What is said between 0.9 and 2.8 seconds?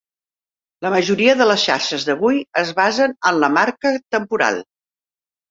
majoria de les xarxes d'avui es